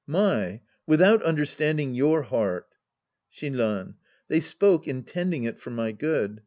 [0.07, 2.65] My, without understanding your heart!
[3.31, 3.97] Shinran.
[4.29, 6.39] They spoke intending it for my good.